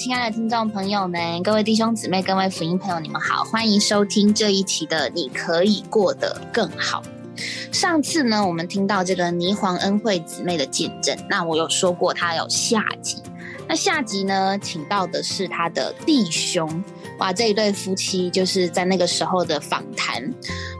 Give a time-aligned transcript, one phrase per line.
[0.00, 7.02] 亲爱的听众朋友们，各位弟兄姊妹、各位福音朋友，你们好，欢迎收听这一期的《你可以过得更好》。
[7.70, 13.18] 上次呢，我们听到这个霓凰恩惠姊妹的见证，那我有说过她有下集，
[13.68, 16.82] 那下集呢，请到的是她的弟兄，
[17.18, 20.24] 哇，这一对夫妻就是在那个时候的访谈，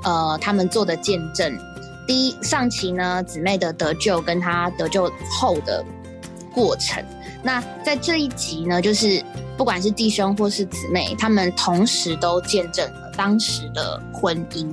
[0.02, 1.54] 呃，他们做的见证。
[2.06, 5.84] 第一上期呢，姊妹的得救跟她得救后的
[6.54, 7.04] 过程。
[7.42, 9.24] 那在这一集呢，就是
[9.56, 14.68] 不管是弟兄或是姊妹，他们同时都见证了当时的婚姻。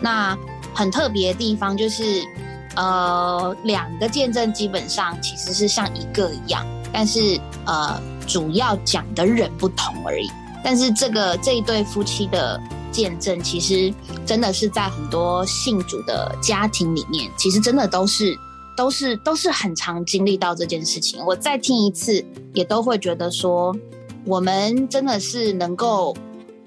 [0.00, 0.36] 那
[0.72, 2.22] 很特别的地方就是，
[2.76, 10.30] 呃，两个见证基本上其实是像一个一样，但是呃，主要讲的人不同而已。
[10.62, 12.60] 但是这个这一对夫妻的
[12.92, 13.92] 见证，其实
[14.24, 18.38] 真的是在很多信主的家庭里面，其实真的都是。
[18.76, 23.74] 都是都是很常经历到这件事情，我再听一次也都会觉得说，
[24.24, 26.16] 我们真的是能够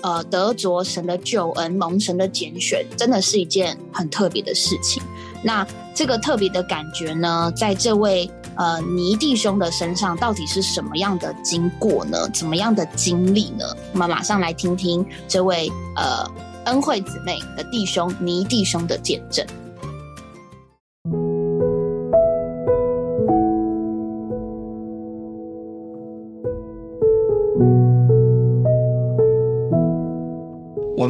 [0.02, 5.02] 呃得着神的救恩，蒙神的拣选，真的是一件很特别的事情。
[5.44, 12.28] 那这个特别的感觉呢，在这位呃尼弟兄的身上，到底是什么样的经过呢？
[12.34, 13.66] 怎么样的经历呢？
[13.94, 16.26] 我们马上来听听这位呃
[16.66, 19.46] 恩惠姊妹的弟兄尼弟兄的见证。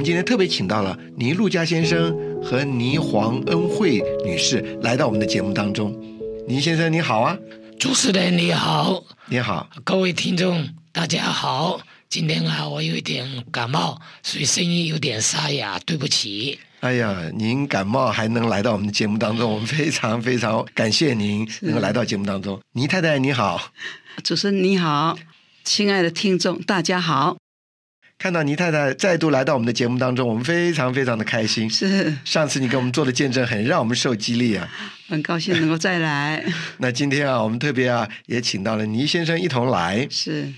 [0.07, 5.93] 今天特别请到了倪路佳先生和倪黄恩惠女士来到我们的节目当中。
[6.47, 7.37] 倪先生你好啊，
[7.77, 11.81] 主持人你好，你好，各位听众大家好。
[12.07, 16.57] 今天啊，我有一点感冒，所以声音有点沙哑，对不起。
[16.79, 22.57] 哎呀，您感冒还能来到我们的节目当中，我们非常非常感谢您能够来到节目当中。
[22.71, 23.73] 倪太太你好，
[24.23, 25.17] 主持人你好，
[25.65, 27.35] 亲爱的听众大家好。
[28.19, 31.69] 看到倪太太再度来到我们的节目当中，我们非常非常的开心。
[31.69, 34.67] 是上次你给我们做的见证，很让我们受激励啊。
[35.07, 36.43] 很高兴能够再来。
[36.79, 40.07] 那今天啊，我们特别啊，也请到了倪先生一同来。
[40.09, 40.51] 是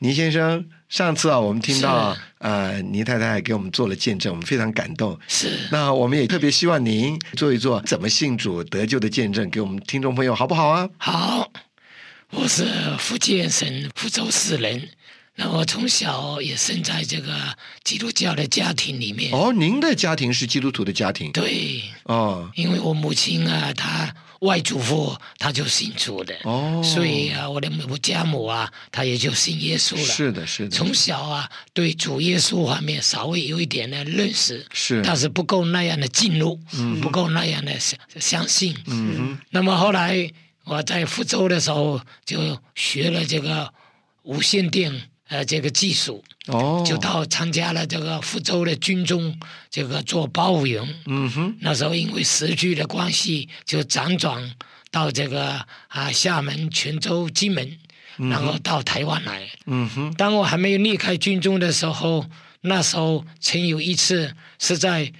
[0.00, 5.16] 倪先生，上次啊，我们听到呃，倪太太给我们做了见证，我们非常感动。
[5.28, 10.90] 是那我们也特别希望您做一做怎么信主得救的见证，给我们听众朋友好不好啊？
[10.98, 11.52] 好，
[12.30, 12.66] 我是
[12.98, 14.88] 福建省福州市人。
[15.38, 17.34] 那我从小也生在这个
[17.84, 19.30] 基督教的家庭里面。
[19.34, 21.30] 哦，您的家庭是基督徒的家庭。
[21.30, 21.82] 对。
[22.04, 22.50] 哦。
[22.54, 26.34] 因为我母亲啊，她外祖父他就信主的。
[26.44, 26.80] 哦。
[26.82, 30.02] 所以啊，我的母家母啊，她也就信耶稣了。
[30.02, 30.70] 是的，是的。
[30.70, 34.64] 从小啊，对主耶稣方面稍微有一点的认识。
[34.72, 35.02] 是。
[35.04, 38.74] 但是不够那样的进入，嗯不够那样的相相信。
[38.86, 40.32] 嗯那么后来
[40.64, 43.70] 我在福州的时候，就学了这个
[44.22, 45.10] 无线电。
[45.28, 49.36] 呃，这个技术，哦，就到参加了这个福州的军中，
[49.68, 50.86] 这个做包务员。
[51.06, 54.54] 嗯哼，那时候因为时局的关系，就辗转
[54.92, 57.76] 到这个啊厦门、泉州、金门，
[58.16, 59.48] 然后到台湾来。
[59.66, 62.24] 嗯哼，当我还没有离开军中的时候，
[62.60, 65.12] 那时候曾有一次是在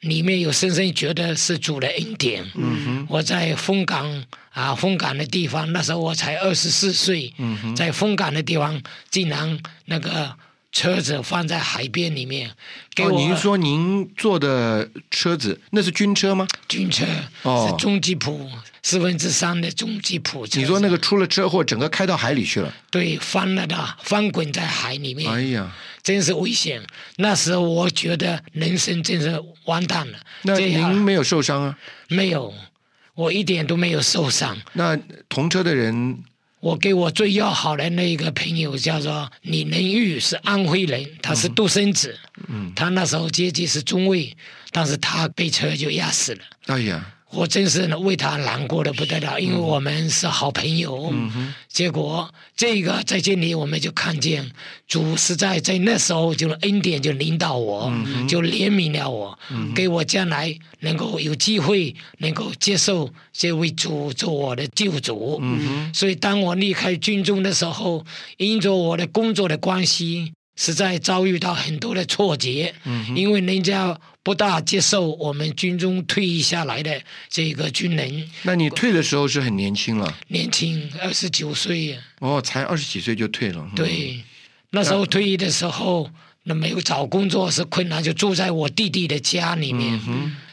[0.00, 2.44] 里面有深深觉得是主的恩典。
[2.54, 4.24] 嗯哼，我在风港。
[4.52, 7.32] 啊，风港的地方，那时候我才二十四岁，
[7.76, 10.34] 在风港的地方，竟然那个
[10.72, 12.50] 车子放在海边里面。
[12.96, 16.48] 哦，您说您坐的车子那是军车吗？
[16.68, 17.06] 军车，
[17.42, 18.50] 哦，是中吉普
[18.82, 20.58] 四分之三的中吉普车。
[20.58, 22.74] 你说那个出了车祸，整个开到海里去了？
[22.90, 25.32] 对，翻了的，翻滚在海里面。
[25.32, 25.72] 哎呀，
[26.02, 26.82] 真是危险！
[27.16, 30.18] 那时候我觉得人生真是完蛋了。
[30.42, 31.78] 那您没有受伤啊？
[32.08, 32.52] 没有。
[33.14, 34.56] 我一点都没有受伤。
[34.72, 36.22] 那同车的人，
[36.60, 42.18] 我给我最要好的那一个朋友叫做李仁玉，是安徽人，他是独生子。
[42.48, 44.34] 嗯，他那时候阶级是中尉，
[44.70, 46.40] 但是他被车就压死了。
[46.66, 47.14] 哎呀！
[47.32, 51.14] 我真是为他难过的不得了，因为我们是好朋友。
[51.68, 54.50] 结果这个在这里，我们就看见
[54.88, 57.92] 主实在在那时候就恩典就领导我，
[58.28, 59.38] 就怜悯了我，
[59.74, 65.40] 给我将来能够有机会能够接受这位主做我的救主。
[65.94, 68.04] 所以当我离开军中的时候，
[68.38, 70.32] 因着我的工作的关系。
[70.60, 72.50] 实在遭遇到很多的挫折，
[73.16, 78.28] 因为人家不大接受我们军中退役下来的这个军人。
[78.42, 80.14] 那你退的时候是很年轻了？
[80.28, 81.98] 年轻，二十九岁。
[82.18, 83.66] 哦，才二十几岁就退了。
[83.74, 84.22] 对，
[84.72, 86.10] 那时候退役的时候，
[86.42, 89.98] 那没有找工作是困难，就住在我弟弟的家里面。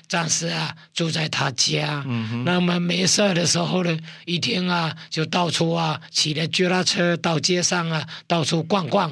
[0.08, 2.04] 暂时啊住在他家。
[2.08, 9.12] 嗯那么没事的时候呢，一天啊就到处啊骑着脚踏车到街上啊到处逛逛。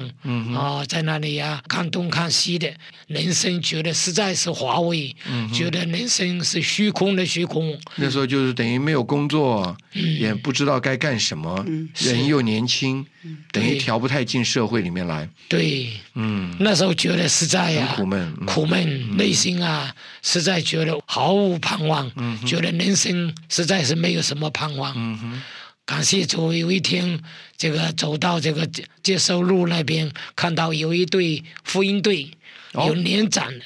[0.56, 2.72] 啊、在那里啊看东看西的，
[3.06, 7.78] 人生觉得实在是乏味，嗯觉得人生是虚空的虚空。
[7.96, 10.16] 那时候就是等于没有工作，嗯。
[10.16, 11.64] 也不知道该干什么，
[11.94, 13.04] 是人又年轻，
[13.52, 15.28] 等于调不太进社会里面来。
[15.48, 18.46] 对，嗯，那时候觉得实在呀、很苦闷嗯。
[18.46, 24.92] 苦闷，内心啊，实在觉得毫无盼望，嗯觉得人生实在是没有什么盼望。
[24.96, 25.42] 嗯哼，
[25.84, 27.20] 感谢主，有一天
[27.56, 32.30] 这个走到这个接接收路那边，看到有一队福音队
[32.72, 32.86] 哦。
[32.88, 33.64] 有年长的，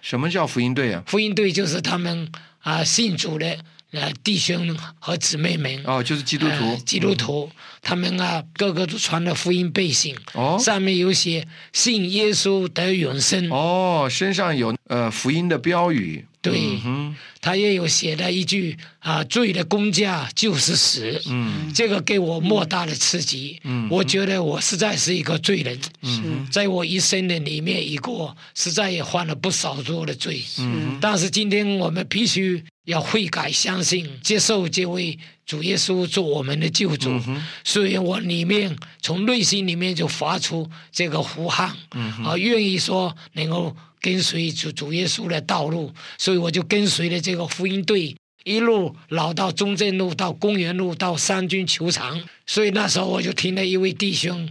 [0.00, 1.02] 什么叫福音队啊？
[1.06, 2.30] 福音队就是他们
[2.60, 3.58] 啊信主的
[3.90, 5.82] 呃弟兄和姊妹们。
[5.84, 6.70] 哦，就是基督徒。
[6.70, 6.76] 呃。
[6.78, 7.50] 基督徒，
[7.82, 10.58] 他们啊，个个都穿了福音背心，哦。
[10.60, 16.26] 上面有写“信耶稣得永生”，哦，身上有呃福音的标语。
[16.42, 16.58] 对。
[16.84, 21.20] 嗯，他也有写了一句啊，罪的公价就是死。
[21.26, 21.70] 嗯。
[21.74, 23.60] 这个给我莫大的刺激。
[23.64, 23.88] 嗯。
[23.90, 26.46] 我觉得我实在是一个罪人，嗯。
[26.50, 30.42] 在我一生的里面一过，实在也犯了不少多的罪。
[30.58, 35.18] 嗯但是今天我们必须要悔改，相信接受这位
[35.50, 37.10] 主耶稣做我们的救主。
[37.26, 48.16] 嗯所以我里面从内心里面就发出这个呼喊，嗯啊，愿意说能够跟随主主耶稣的道路，所以我就跟随了这个福音队。
[48.44, 54.48] 一路老到中正路，到公园路，到三军球场，所以那时候我就听了一位弟兄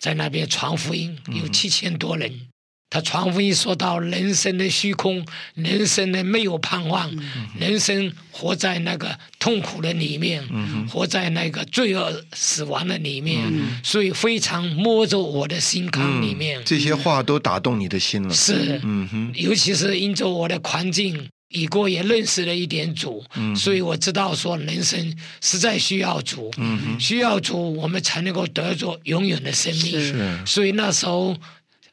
[0.00, 2.48] 在那边传福音，有七千多人。
[2.92, 5.24] 他传福音说到人生的虚空，
[5.54, 7.10] 人生的没有盼望，
[7.58, 10.46] 人生活在那个痛苦的里面，
[10.90, 13.50] 活在那个罪恶死亡的里面，
[13.82, 16.60] 所以非常摸着我的心坎里面。
[16.66, 18.34] 这些话都打动你的心了。
[18.34, 29.92] 是，嗯哼，尤其是因着我的环境，已过也认识了一点主，嗯所以我知道说人生实在需要主，嗯需要主，我们才能够得着永远的生命。
[29.98, 30.38] 是。
[30.44, 31.34] 所以那时候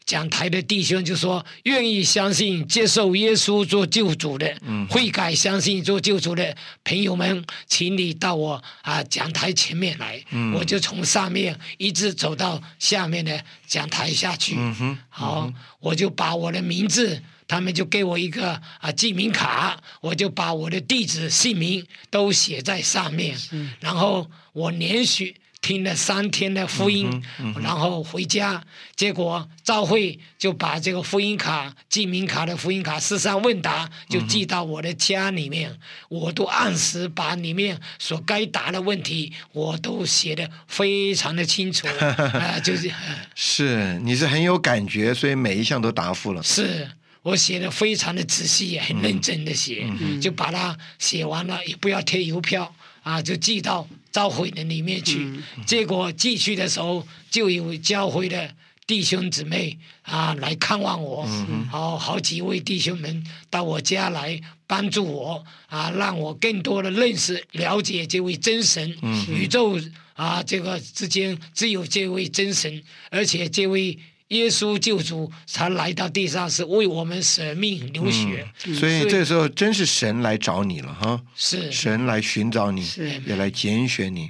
[0.09, 4.87] 讲台的弟兄就说，愿意相信、接受耶稣做救主的，嗯。
[4.87, 10.51] 悔改相信做救主的朋友们，请你到我啊讲台前面来，嗯。
[10.55, 14.55] 我就从上面一直走到下面的讲台下去。
[14.57, 23.37] 嗯，好，我就把我的名字，他们就给我一个啊记名卡，我就把我的地址、姓名都写在上面，
[23.79, 25.35] 然后我连续。
[25.61, 27.21] 听了三天的福音，
[27.61, 28.63] 然后回家，
[28.95, 35.77] 结果赵慧就把这个福音卡、记名卡的福音卡四三问答就寄到我的家里面，
[36.07, 42.91] 我都按时把里面所该答的问题，我都写的非常的清楚， 啊、就是。
[43.35, 46.41] 是，你是很有感觉，所以每一项都答复了。
[46.41, 46.89] 是
[47.21, 49.85] 我写的非常的仔细，很认真的写，
[50.21, 52.73] 就把它写完了，也不要贴邮票
[53.03, 55.27] 啊，就寄到教会的里面去。
[55.65, 58.53] 结果寄去的时候，就有教会的
[58.85, 61.25] 弟兄姊妹啊来看望我，
[61.69, 68.97] 好、好几位弟兄们到我家来帮助我啊，让我更多的认识、了解这位真神，
[69.27, 69.79] 宇宙
[70.13, 73.97] 啊这个之间只有这位真神，而且这位。
[74.29, 81.71] 耶稣救主，才来到地上是为我们舍命流血，所以这时候真是神来找你了哈，是。
[81.71, 83.21] 神来寻找你，是。
[83.25, 84.29] 也来拣选你，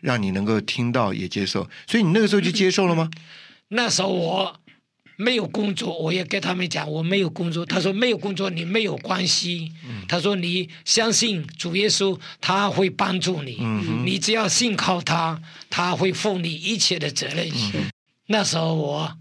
[0.00, 1.68] 让你能够听到也接受。
[1.86, 3.10] 所以你那个时候就接受了吗？
[3.68, 4.60] 那时候我
[5.16, 7.66] 没有工作，我也跟他们讲我没有工作。
[7.66, 9.72] 他说没有工作你没有关系，
[10.08, 13.58] 他说你相信主耶稣，他会帮助你，
[14.04, 17.50] 你只要信靠他，他会负你一切的责任。
[18.26, 19.16] 那时候我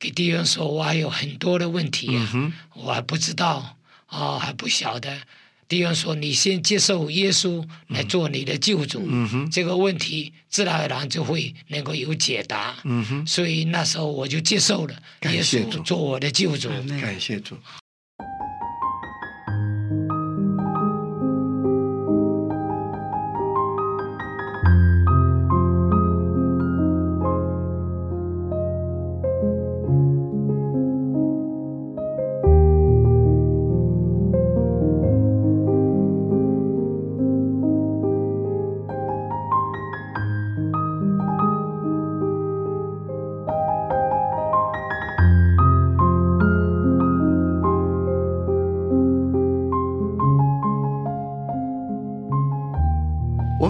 [0.00, 3.76] 给弟兄说，我还有很多的问题啊，哼我还不知道
[4.06, 5.16] 啊、还不晓得。
[5.68, 9.08] 弟兄说：“你先接受耶稣来做你的救主，
[9.52, 12.74] 这个问题自然而然就会能够有解答。
[13.24, 14.94] 所以那时候我就接受了
[15.30, 16.68] 耶稣做我的救主。
[17.00, 17.56] 感谢主。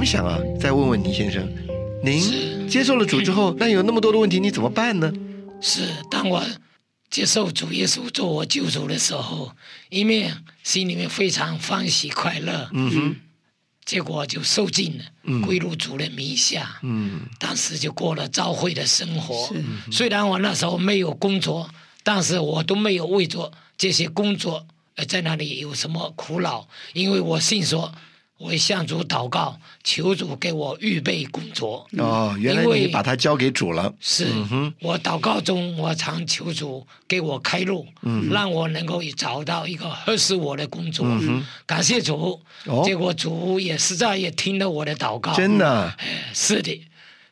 [0.01, 1.47] 们想啊，再问问倪先生，
[2.03, 5.13] 您接受了主之后，那有那么多的问题，你怎么办呢？
[5.61, 6.43] 是，当我
[7.11, 9.53] 接受主耶稣做我救主的时候，
[9.91, 13.17] 一面心里面非常欢喜快乐，嗯哼，
[13.85, 16.79] 结果就受尽了，嗯归入主的名下。
[16.83, 19.63] 嗯当时就过了教会的生活是。
[19.93, 21.69] 虽然我那时候没有工作，
[22.03, 24.67] 但是我都没有为着这些工作
[24.97, 27.93] 而在那里有什么苦恼，因为我信说，
[28.41, 31.87] 我向主祷告，求主给我预备工作。
[31.99, 33.93] 哦，原来你把它交给主了。
[34.01, 41.07] 是、嗯我祷告中，我常求主给我开路，嗯让我能够找到一个合适我的工作。
[41.67, 42.83] 感谢主，哦。
[42.83, 46.81] 结果主也实在也听了我的祷告，真的，哎是的，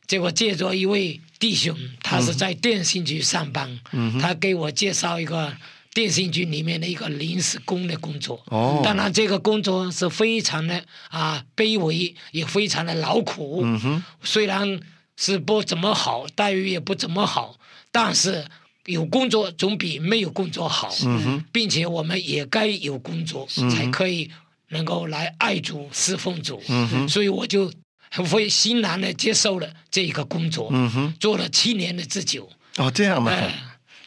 [0.06, 5.54] 结果借着一位弟兄，他是在电信局上班，嗯他给我介绍一个
[5.94, 8.40] 电信局里面的一个临时工的工作。
[8.46, 13.62] 哦当然这个工作是非常的啊卑微，也非常的劳苦。
[13.64, 14.80] 嗯哼，虽然
[15.16, 17.58] 是不怎么好，待遇也不怎么好，
[17.90, 18.46] 但是
[18.86, 20.94] 有工作总比没有工作好。
[21.04, 24.30] 嗯哼，并且我们也该有工作，才可以
[24.68, 26.62] 能够来爱主、侍奉主。
[26.68, 27.72] 嗯哼所以我就
[28.10, 30.72] 很会欣然的接受了这一个工作，
[31.18, 32.48] 做了七年的之久。
[32.76, 33.32] 哦，这样吗？
[33.32, 33.52] 哎，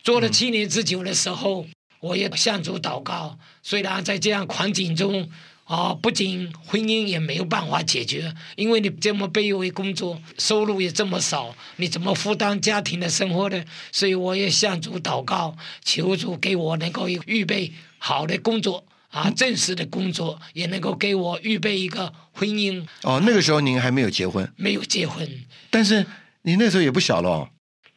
[0.04, 1.66] 做了七年之久的时候，
[2.00, 3.38] 我也向主祷告。
[3.62, 5.30] 虽然在这样环境中，
[5.66, 13.64] 啊、不仅婚姻也没有办法解决，因为你这么卑微工作，收入也这么少，你怎么负担家庭的生活呢？
[13.92, 18.86] 所以我也向主祷告，求主给我能够预备好的工作。
[19.12, 25.30] 啊，正式的工作也能够给我预备一个婚姻，哦，那个时候您还没有结婚，没有结婚，
[25.70, 26.06] 但是
[26.44, 27.50] 你那时候也不小了哦。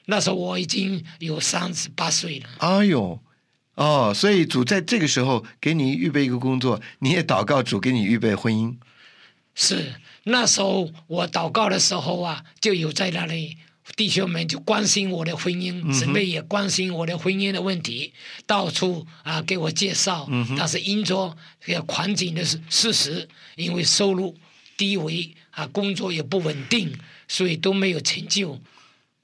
[0.06, 2.49] 那时候我已经有三十八岁了。
[2.58, 3.18] 哎呦，
[3.75, 8.76] 哦，所以主在这个时候给你预备一个工作，你也祷告主给你预备婚姻。
[9.54, 9.94] 是
[10.25, 13.56] 那时候我祷告的时候啊，就有在那里
[13.96, 18.12] 弟兄们就关心我的婚姻，姊妹也关心我的婚姻的问题，
[18.46, 20.28] 到处啊给我介绍。
[20.56, 24.37] 但是因着这个环境的事事实，因为收入
[24.76, 26.92] 低微啊，工作也不稳定，
[27.28, 28.58] 所以都没有成就。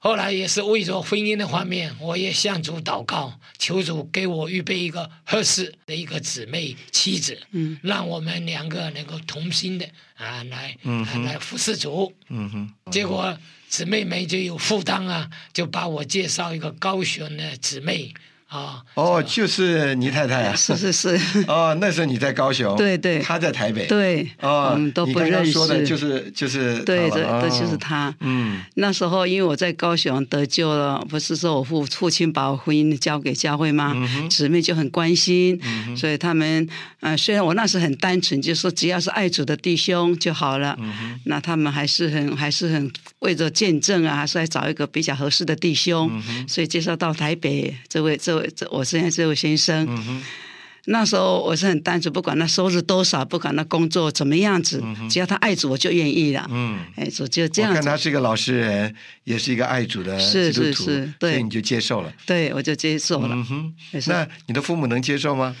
[0.03, 12.11] 后来也是为着婚姻的方面，我也向主祷告，求主给我预备一个合适的一个姊妹妻子，嗯，让我们两个能够同心的啊来、啊来服侍主。
[12.29, 13.37] 嗯哼，结果
[13.69, 18.11] 姊妹们就有负担啊，就把我介绍一个高雄的姊妹
[18.51, 20.53] 啊，哦，就是倪太太啊。
[20.59, 23.19] 是是是，哦，那时候你在高雄，对对。
[23.19, 25.53] 他在台北，，对，哦，我们都不认识。
[25.53, 28.13] 说的就是就是对对，这，就是哦他。
[28.19, 28.61] 嗯。
[28.75, 33.93] 那时候因为我在高雄得救了，不是说我父父亲把我婚姻交给教会吗？
[33.95, 35.57] 嗯姊妹就很关心，
[35.95, 36.67] 所以他们
[36.99, 49.85] 呃，虽然我那时很单纯，就说只要是爱主的弟兄就好了，嗯那他们还是很还是很为着见证啊，还是来找一个比较合适的弟兄，嗯所以介绍到台北这位这我现在这位先生。
[49.89, 50.23] 嗯
[50.85, 54.81] 那时候我是很单纯，不管他收入多少，不管他工作怎么样子，
[55.11, 56.43] 只要他爱主，我就愿意了。
[56.49, 57.95] 嗯，哎，主就这样子我看他。
[57.95, 62.11] 是一个老实人，也是一个爱主的是基督徒，是是对所以你就接受了。
[62.25, 63.45] 对，我就接受了，
[64.07, 65.55] 那你的父母能接受吗？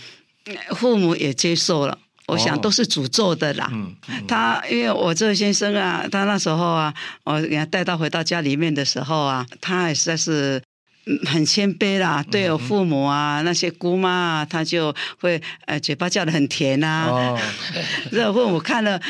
[0.75, 1.95] 父母也接受了。
[2.25, 3.69] 我想哦都是诅咒的啦。
[3.71, 3.95] 嗯
[4.27, 6.91] 他因为我这位先生啊，他那时候啊，
[7.25, 10.59] 我给他带到回到家里面的时候啊，他也实在是。
[11.05, 17.39] 嗯很谦卑啦，对我父母啊，那些姑妈啊，他就会呃嘴巴叫的很甜啊，哦，
[18.11, 19.01] 这我父母看了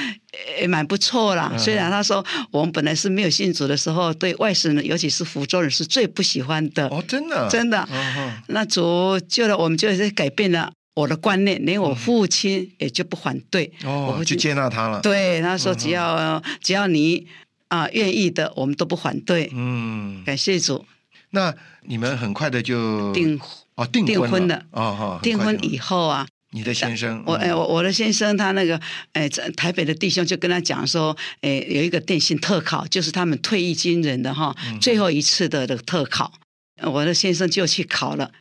[0.59, 1.53] 也蛮不错啦。
[1.57, 6.87] 虽然他说我们本来是没有信主的时候，对外省人，尤其是福州人是最不喜欢的。
[6.87, 13.69] 哦，真的，真的哦那主救了我们，就是改变了我的观念，连我父亲也就不反对。
[13.83, 17.27] 我哦，就父亲接纳他了。，对他说，只要、只要你
[17.67, 19.49] 啊、愿意的，我们都不反对。
[19.53, 20.85] 嗯，感谢主，
[21.31, 23.39] 那你们很快的就订
[23.75, 27.23] 哦订订婚了了哦哈，很订婚以后啊，你的先生，嗯。
[27.25, 28.79] 我哎，我我的先生他那个
[29.13, 34.79] 哎，在台北的弟兄就跟他讲说，哎，有一个电信特考，就是他们退役军人的哈，嗯。
[34.79, 36.33] 最后一次的这个特考，
[36.83, 38.31] 我的先生就去考了，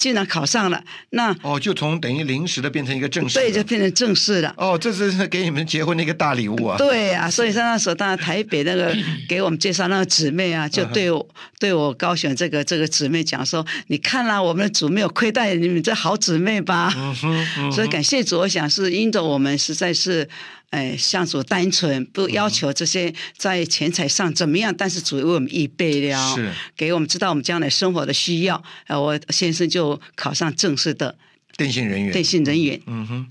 [0.00, 4.52] 竟然考上了，那哦，就从等于临时的变成一个正式的，对就变成正式了。
[4.56, 6.78] 哦，这是给你们结婚的一个大礼物啊。
[6.78, 8.96] 对啊，所以在那时候，当然台北那个
[9.28, 11.28] 给我们介绍那个姊妹啊，就对我
[11.58, 16.90] 对我高选这个这个姊妹讲说，你看啦、我们的主没有亏待你们这好姊妹吧。
[16.96, 20.26] 嗯哼，嗯所以感谢主，我想是因着我们实在是，
[20.70, 28.62] 哎，向主单纯，不要求这些在钱财上怎么样，但是主为我们预备了，是给我们知道我们将来生活的需要。
[28.86, 31.18] 呃，我先生就考上正式的
[31.56, 32.80] 电信人员，电信人员。
[32.86, 33.26] 嗯哼，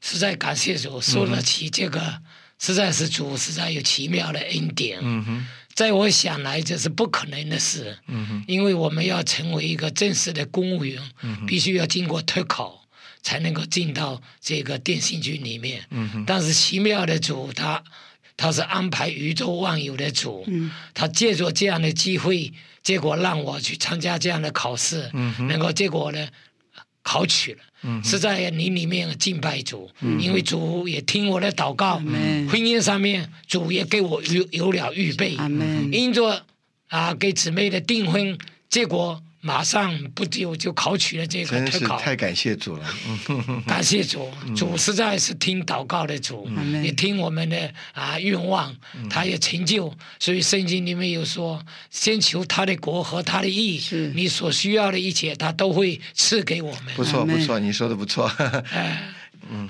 [0.00, 2.20] 实在感谢主，说得起这个，
[2.58, 4.98] 实在是主实在有奇妙的恩典。
[5.00, 12.86] 嗯哼，在我想来这是不可能的事，嗯哼，因为我们要成为一个正式的公务员，嗯哼必须要经过特考，
[13.22, 15.84] 才能够进到这个电信局里面。
[15.90, 17.82] 嗯哼，但是奇妙的主，他
[18.36, 20.70] 他是安排宇宙万有的主，嗯。
[20.94, 25.46] 他借着这样的机会，结果让我去参加这样的考试，嗯哼。
[25.48, 26.28] 能够结果呢
[27.02, 27.58] 考取了。
[27.82, 35.90] 嗯是在你里面敬拜主，因为主也听我的祷告，门婚姻上面主也给我有有了预备，阿门。
[35.90, 36.44] 因着
[36.88, 38.36] 啊给姊妹的订婚，
[38.68, 41.98] 结果马上不久就考取了这个特考。
[41.98, 42.84] 太感谢主了。
[43.66, 46.46] 感谢主，主实在是听祷告的主，
[46.82, 48.74] 也听我们的啊愿望，
[49.08, 49.92] 他也成就。
[50.18, 53.80] 所以圣经里面有说，先求他的国和他的义，
[54.14, 56.94] 你所需要的一切，他都会赐给我们。
[56.94, 58.30] 不错不错，你说的不错。
[58.72, 59.10] 哎，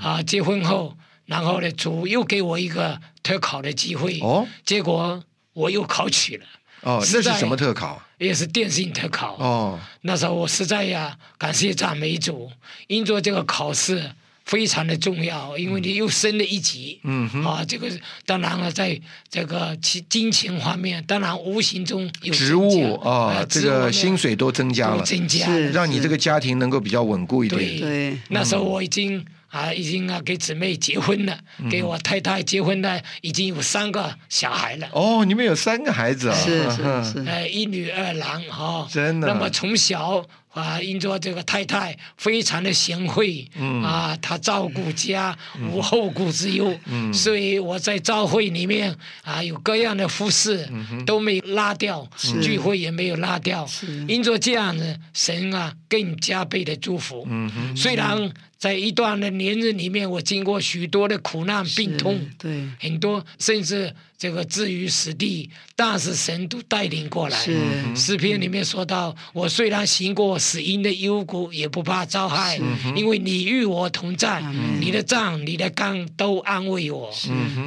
[0.01, 0.97] 啊，结婚后，
[1.27, 5.23] 然后呢，主又给我一个特考的机会，哦结果
[5.53, 6.47] 我又考取了，
[6.81, 8.03] 哦，那是什么特考？
[8.21, 9.35] 也是电信特考。
[9.39, 12.51] 哦，那时候我实在呀，感谢赞美主，
[12.87, 14.11] 因着这个考试
[14.45, 17.01] 非常的重要，因为你又升了一级。
[17.05, 17.89] 嗯哼，啊，这个
[18.27, 25.59] 当然了，在这个其金钱方面，当然无形中有职增加务啊呃，这个薪水都增加了，是增加了。
[25.71, 27.81] 让你这个家庭能够比较稳固一对点。
[27.81, 31.39] 对，那时候我已经啊，已经啊给姊妹结婚了，
[31.71, 34.89] 给我太太结婚了，已经有三个小孩了。
[34.93, 36.35] 哦，你们有三个孩子啊？
[36.37, 36.77] 是是
[37.13, 43.83] 是，呃，一女二男哈、真的那么从小啊，因着这个太太非常的贤惠，嗯。
[43.83, 45.37] 啊，她照顾家，
[45.73, 47.13] 无后顾之忧，嗯。
[47.15, 52.09] 所以我在教会里面啊，有各样的服饰、嗯都没有拉掉，
[52.43, 53.69] 聚会也没有拉掉，
[54.07, 57.27] 因着这样子，神啊更加倍的祝福。
[57.31, 67.39] 嗯，虽然在一段的年日里面，我经过许多的苦难、病痛，对，很多甚至这个置于死地，但是神都带领过来。
[67.39, 67.57] 是。
[67.97, 72.61] 诗篇里面说到：“我虽然行过死荫的幽谷，也不怕遭害，
[72.95, 74.43] 因为你与我同在，
[74.79, 77.11] 你的杖、你的竿都安慰我。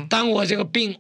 [0.08, 0.96] 当我这个病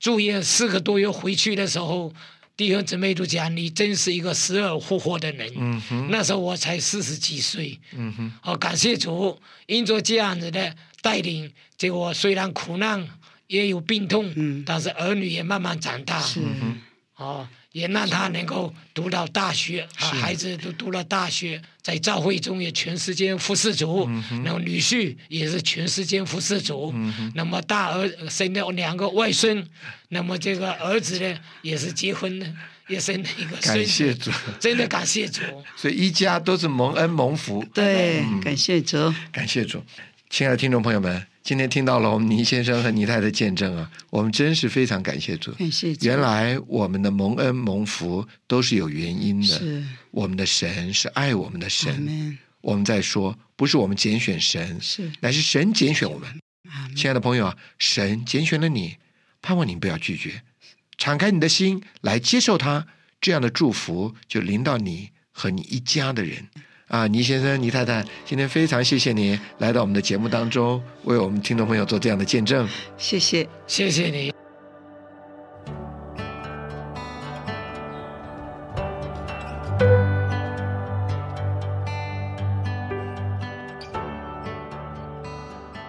[0.00, 2.12] 住院四个多月回去的时候，
[2.56, 5.48] 弟兄姊妹都讲你真是一个死而复活的人。
[5.56, 13.08] 嗯，那时候我才四十几岁，嗯哼，哦，感谢主，因着这样子的带领，结果虽然苦难
[13.48, 14.62] 也有病痛，嗯。
[14.64, 16.40] 但是儿女也慢慢长大，是。
[17.16, 26.94] 哦，也让他能够读到大学，啊，孩子都读了大学，在教会中也全时间服侍主，嗯然后女婿也是全时间服侍主，
[27.34, 29.68] 那么大儿生了两个外孙，
[30.10, 32.46] 那么这个儿子呢也是结婚了，
[32.86, 35.42] 也生了一个孙感谢子，主，真的感谢主。
[35.74, 37.64] 所以一家都是蒙恩蒙福。
[37.74, 39.82] 对，感谢主，感谢主，
[40.30, 45.50] 亲爱的听众朋友们，今天听到了我们倪先生和倪太太的见证啊，我们真是非常感谢主。
[45.52, 52.02] 感谢主，原来我们的蒙恩蒙福都是有原因的，是我们的神是爱我们的阿神。
[52.02, 56.28] 门，我们在说，不是我们拣选神，是乃是神拣选我们。
[56.94, 58.96] 亲爱的朋友啊，神拣选了你，
[59.40, 60.42] 盼望你不要拒绝，
[60.98, 62.86] 敞开你的心来接受他，
[63.18, 66.48] 这样的祝福就临到你和你一家的人。
[66.88, 72.66] 啊，倪先生、倪太太，今天非常谢谢你来到我们的节目当中，为我们听众朋友做这样的见证。
[72.96, 73.46] 谢谢。
[73.66, 74.32] 谢谢你。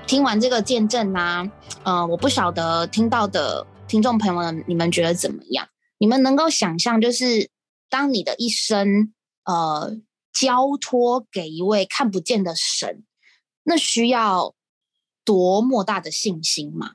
[0.06, 1.50] 听完这个见证呢、
[1.84, 5.66] 呃，我不晓得听到的听众朋友们，你们觉得怎么样？
[5.98, 7.50] 你们能够想象，就是
[7.90, 9.14] 当你的一生，
[9.46, 9.96] 呃，
[10.40, 13.04] 交托给一位看不见的神，
[13.64, 14.56] 那需要
[15.26, 16.94] 多么大的信心吗？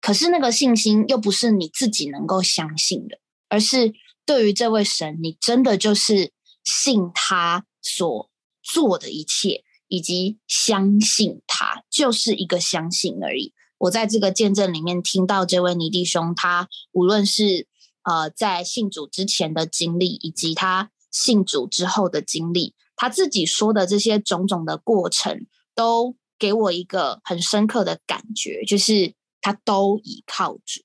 [0.00, 3.92] 可是那个信心又不是你自己能够相信的，而是
[4.24, 6.32] 对于这位神，你真的就是
[6.62, 8.30] 信他所
[8.62, 13.52] 做的一切，以及相信他，就是一个相信而已。
[13.78, 17.66] 我在这个见证里面听到这位尼弟兄，他无论是
[18.04, 30.82] 呃在信主之前的经历，以及他信主之后的经历，他自己说的这些种种的过程，都给我一个很深刻的感觉，就是他都倚靠主。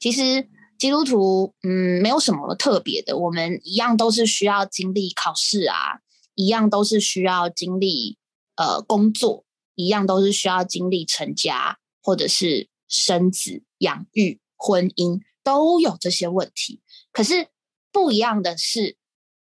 [0.00, 6.00] 其实基督徒，嗯，没有什么特别的，我们一样都是需要经历考试啊，
[6.34, 8.18] 一样都是需要经历
[8.56, 9.44] 呃工作，
[9.76, 16.80] 一样都是需要经历成家，或者是生子、养育、婚姻，都有这些问题。
[17.12, 17.48] 可是
[17.92, 18.96] 不一样的是，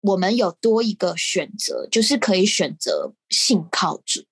[0.06, 4.24] 我们有多一个选择，就是可以选择信靠主。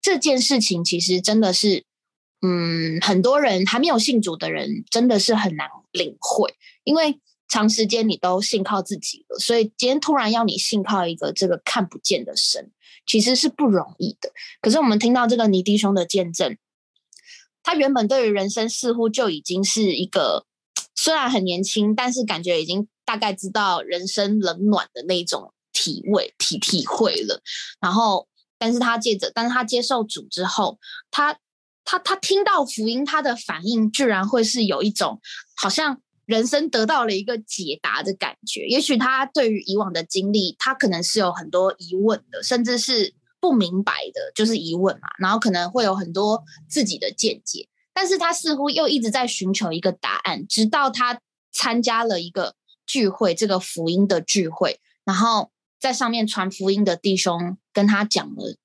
[0.00, 1.84] 这件事情其实真的是，
[2.42, 12.70] 嗯，很多人还没有信主的人真的是很难领会，因为长时间你都信靠自己了，所以今天突然要你信靠一个这个看不见的神，
[13.06, 14.30] 其实是不容易的。
[14.60, 16.58] 可是我们听到这个尼弟兄的见证，
[17.62, 20.44] 他原本对于人生似乎就已经是一个
[20.94, 27.40] 虽然很年轻，但是感觉已经大概知道人生冷暖的那种体味体体会了。
[27.80, 30.78] 然后，但是他借着，但是他接受主之后，
[31.10, 31.38] 他
[31.84, 35.20] 他他听到福音，他的反应居然会是有一种
[35.56, 36.00] 好像。
[36.26, 45.08] 人生得到了一个解答的感觉，也许他对于以往的经历，他可能是有很多疑问的，甚至是不明白的，就是疑问嘛。
[45.18, 51.20] 然后可能会有很多自己的见解，但是他似乎又一直在寻求一个答案，直到他
[51.52, 52.54] 参加了一个
[52.86, 58.56] 聚会，这个福音的聚会，然后在上面传福音的弟兄跟他讲了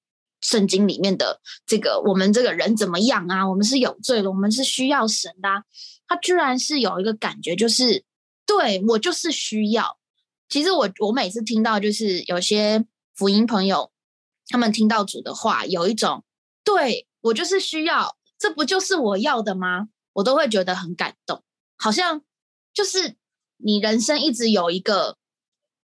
[0.41, 3.49] 圣经里面的这个我们这个人怎么样啊？
[3.49, 5.63] 我们是有罪的，我们是需要神的。
[6.07, 8.03] 他居然是有一个感觉，就是
[8.45, 9.99] 对我就是需要。
[10.47, 13.91] 其实我我每次听到，就是有些福音朋友，
[14.47, 16.23] 他们听到主的话，有一种
[16.63, 19.89] 对我就是需要，这不就是我要的吗？
[20.13, 21.43] 我都会觉得很感动，
[21.77, 22.23] 好像
[22.73, 23.15] 就是
[23.61, 25.17] 你人生一直有一个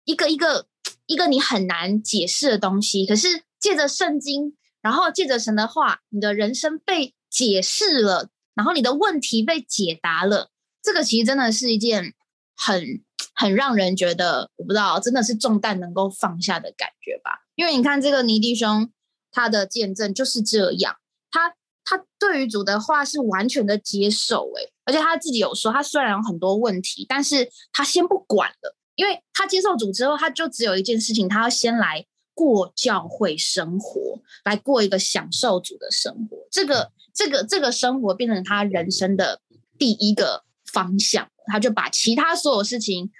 [0.04, 0.66] 一个一个
[1.06, 8.30] 一个你很难解释的东西，可是借着圣经，然后借着神的话，你的人生被解释了。
[8.54, 10.50] 然后你的问题被解答了，
[10.82, 12.12] 这个其实真的是一件
[12.56, 17.46] 很很让人觉得我不知道，真的是重担能够放下的感觉吧。
[17.54, 18.90] 因为你看这个尼弟兄
[19.30, 20.96] 他的见证就是这样，
[21.30, 36.90] 他他对于主的话是完全的接受，诶，而且他自己有说，他虽然有很多问题，但是他先不管了，因为他接受主之后，他就只有一件事情，他要先来过教会生活，来过一个享受主的生活，这个。
[37.12, 39.40] 这个这个生活变成他人生的
[39.76, 43.10] 第一个方向，他就把其他所有事情，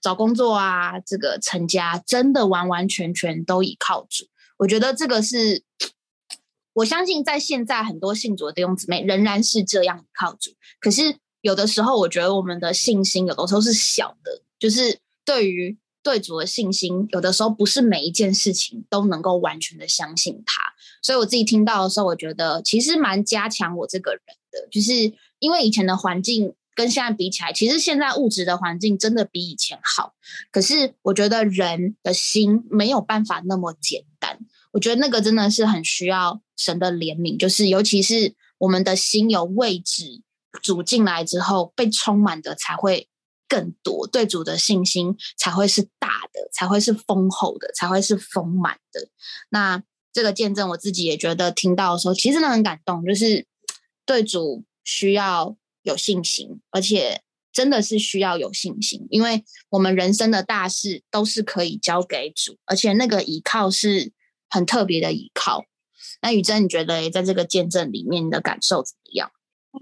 [0.00, 4.26] 找工作啊，这个成家，真的完完全全都依靠主。
[4.56, 5.64] 我觉得这个是，
[6.74, 10.50] 我相信在现在很多信主的弟兄姊妹仍然是这样靠主。
[10.78, 15.78] 可是有的时候，我觉得我们的信心有的时候是小的，就是对于。
[16.04, 20.62] 对主的信心，有的时候不是每一件事情都能够完全的相信他，
[21.00, 30.12] 所以我自己听到的时候，我觉得其实蛮加强我这个人的，就是因为以前的环境跟现在比起来，其实现在物质的环境真的比以前好，
[30.52, 34.04] 可是我觉得人的心没有办法那么简，
[34.74, 40.20] 我觉得那个真的是很需要神的怜悯，就是尤其是我们的心有位置，
[40.62, 43.08] 主进来之后被充满的才会。
[43.46, 49.08] 更多对主的信心才会是大的，才会是丰厚的，才会是丰满的。
[49.50, 49.80] 那
[50.12, 53.04] 这个见证，我自己也觉得听到的时候，其实真的很感动。
[53.04, 53.46] 就是
[54.04, 57.20] 对主需要有信心，而且
[57.52, 64.10] 真的是需要有信心，因为我们人生的大事都是可以交给主，而且那个依靠是
[64.54, 65.64] 很特别的依靠。
[66.22, 69.30] 那雨珍，你觉得在这个见证里面的感受怎么样？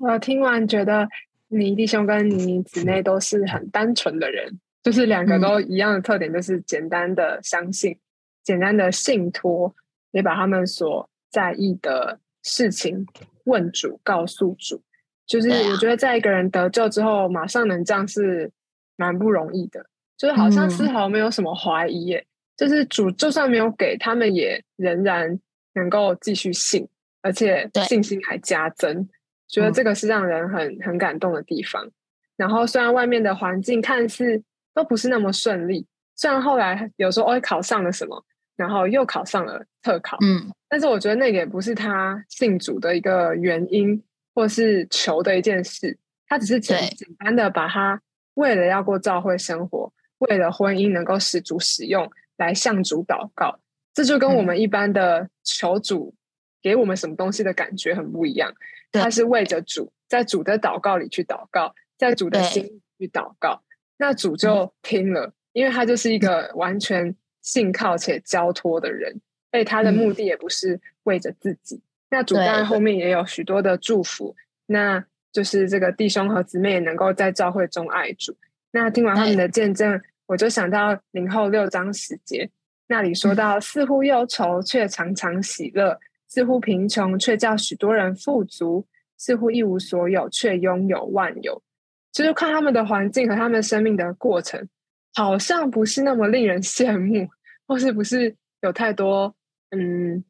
[0.00, 1.08] 我听完觉得。
[1.54, 7.98] 你弟兄跟你姊妹都是很单纯的人，就是两个都一样的特点，就是简单的相信，
[8.42, 9.74] 简单的信托，
[10.12, 13.06] 也把他们所在意的事情
[13.44, 14.82] 问主，告诉主。
[15.26, 18.50] 就是我觉得，在一个人得救之后，马上能这样是
[18.96, 19.84] 蛮不容易的，
[20.16, 22.26] 就是好像丝毫没有什么怀疑耶。
[22.62, 25.40] 就是主就算没有给他们，也仍然
[25.74, 26.86] 能够继续信，
[27.20, 29.08] 而且信心还加增。
[29.48, 31.90] 觉得这个是让人很很感动的地方。
[32.36, 34.40] 然后虽然外面的环境看似
[34.72, 44.00] 都不是那么顺利，虽然后来有时候哦考上了什么，然后又考上了特考，嗯，但是我觉得那个也不是他信主的一个原因，
[44.36, 45.98] 或是求的一件事。
[46.28, 48.00] 他只是简简单的把他
[48.34, 53.60] 为了要过教会生活，为了婚姻能够使主使用来向主祷告，
[53.94, 56.14] 这就跟我们一般的求主
[56.62, 58.54] 给我们什么东西的感觉很不一样。
[58.90, 63.62] 他是为着主，在主的祷告里去祷告，在主的心去祷告，
[63.96, 71.80] 那主就听了，因为他就是一个完全信靠且交托的人，所他的目的也不是为着自己。
[72.10, 78.36] 那主当然后面也有许多的祝福，那就是这个弟兄和姊妹能够在教会中爱主。
[78.70, 82.50] 那听完他们的见证，我就想到零后六章十节
[82.86, 86.00] 那里说到，似乎忧愁，却常常喜乐。
[86.26, 88.86] 似乎贫穷，却叫许多人富足；
[89.18, 91.62] 似乎一无所有，却拥有万有。
[92.10, 94.66] 就是看他们的环境和他们生命的过程，
[95.14, 97.28] 好像不是那么令人羡慕，
[97.66, 99.34] 或是不是有太多
[99.70, 100.24] 嗯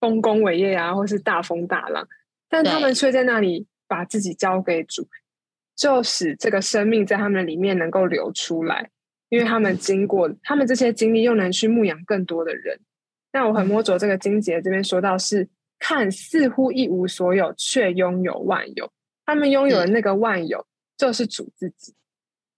[0.00, 2.08] 丰功伟业啊，或是大风大浪，
[2.48, 5.06] 但他们却在那里把自己交给主，
[5.76, 8.88] 就使这个生命在他们里面能够流出来，
[9.32, 12.78] 因为他们经过他们这些经历，又能去牧养更多的人。
[13.32, 18.92] 那我很摸着这个金姐这边说到是看似乎一无所有，却拥有万有。
[19.24, 20.66] 他们拥有的那个万有，
[20.98, 21.94] 就是主自己，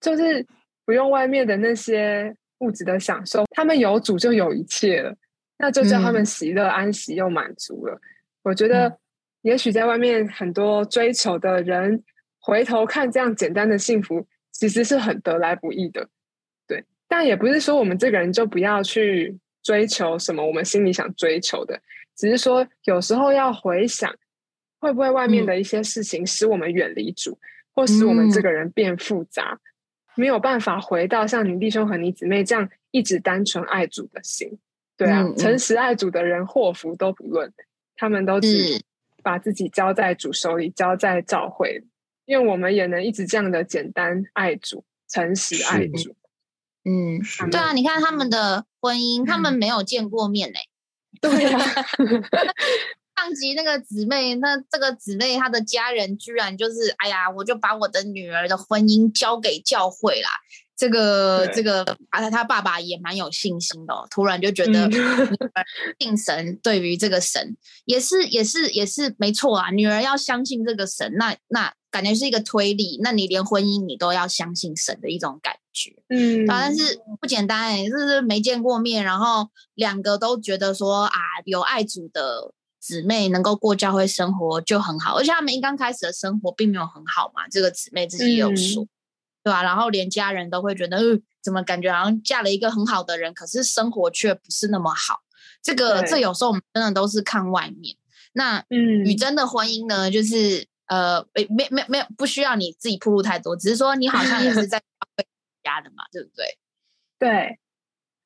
[0.01, 0.45] 就是
[0.85, 5.15] 不用外面的那些物质的享受，他们有主就有一切了，
[5.59, 8.01] 那就叫他们喜乐、安息又满足了。
[8.43, 8.99] 我觉得，
[9.43, 12.03] 也许在外面很多追求的人，
[12.41, 16.09] 回头看这样简单的幸福，其实是很得来不易的。
[17.09, 21.81] 对，但也不是说我们这个人就不要去追求什么我们心里想追求的，
[22.17, 24.15] 只是说有时候要回想。
[24.81, 27.39] 会不会外面的一些事情使我们远离主，
[27.73, 29.59] 或使我们这个人变复杂，
[30.15, 34.59] 没有办法回到像你弟兄和你姊妹这样一直单纯爱主的心？
[34.95, 37.51] 对啊，诚实爱主的人祸福都不论，
[37.97, 38.79] 他们都只
[39.23, 41.83] 把自己交在主手里，交在教会。
[42.27, 46.15] 因为我们也能一直这样的简单爱主、诚实爱主。
[46.85, 47.21] 嗯，
[47.51, 50.59] 对啊，你看他们的婚姻，他们没有见过面呢。
[51.21, 51.61] 对啊。
[53.17, 60.29] 上级那个姊妹，那这个姊妹她的家人居然就是，哎呀，我就把我的女儿的婚姻交给教会啦。
[60.77, 64.91] 这个这个，而且他爸爸也蛮有信心的，突然就觉得
[65.99, 82.53] 信神对于这个神也是也是也是没错啊，女儿要相信这个神，那那感觉是一个推理，那你连婚姻你都要相信神的一种感觉，嗯，但是不简单哎，就是没见过面，然后两个都觉得说啊，有爱主的。
[82.85, 87.49] 姊妹能够过教会生活就很好，而且他们一刚开始的生活并没有很好嘛。
[87.51, 88.87] 这个姊妹自己也有说，
[89.45, 89.63] 对吧？
[89.63, 95.21] 然后连家人都会觉得，嗯怎么感觉好像嫁了一个很好的人，可是生活却不是那么好。
[95.63, 97.95] 这个这有时候我们真的都是看外面。
[98.33, 104.83] 那雨珍的婚姻呢，就是呃，没没没没有不需要你自己铺路太多，只是说你好像也是在
[105.63, 106.59] 家的嘛，对不对？
[107.21, 107.59] 对，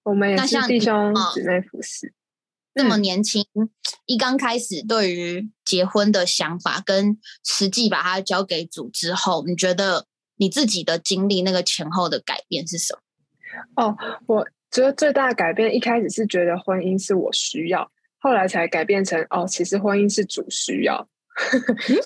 [0.05, 2.15] 我们也是弟兄姊妹服侍。
[2.75, 3.45] 这么年轻，
[4.07, 10.07] 一刚开始对于结婚的想法跟实际把它交给主之后，你觉得
[10.39, 12.95] 你自己的经历那个前后的改变是什
[13.75, 13.85] 么？
[13.85, 13.97] 哦，
[14.27, 21.07] 我觉得最大的改变一开始是觉得婚姻是我需要，后来才改变成哦，其实婚姻是主需要。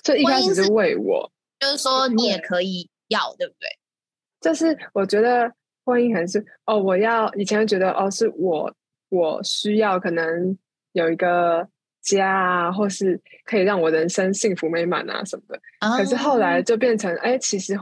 [0.03, 3.69] 所以一开始是为我，就是说你也可以要，对不对？
[4.41, 5.51] 就是我觉得
[5.85, 8.73] 婚姻可能是哦，我要以前觉得哦，是我
[9.09, 10.57] 我需要可能。
[10.93, 11.67] 有一个
[12.03, 15.59] 家啊，或是可以让我人生幸福美满啊什么的。
[15.97, 17.75] 可是后来就变成，哎，其实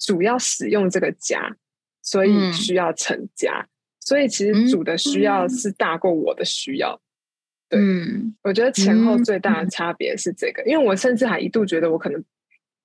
[0.00, 1.54] 主要使用这个家，
[2.02, 3.68] 所以需要成家。
[4.00, 7.00] 所以其实主的需要是大过我的需要。
[7.68, 7.78] 对，
[8.42, 10.64] 我觉得前后最大的差别是这个。
[10.64, 12.24] 因为我甚至还一度觉得我可能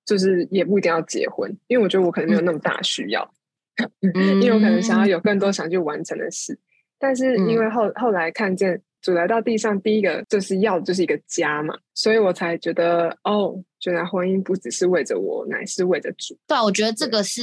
[0.04, 3.28] 就是也不一定要结婚，因为我觉得我可能没有那么大需要，
[4.14, 6.56] 因为我可能想要有更多想去完成的事。
[6.98, 8.82] 但是因为后后来看见。
[9.02, 16.38] 主来到地上，第一个就是要就是一个家嘛，所以我才觉得哦，原来婚姻不只是为着我，乃是为着主。
[16.46, 17.42] 对啊，我觉得这个是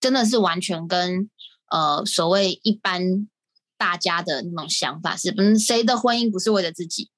[0.00, 1.28] 真的是完全跟
[1.70, 3.28] 呃所谓一般
[3.76, 7.10] 大家的那种想法是，嗯，谁的婚姻不是为了自己？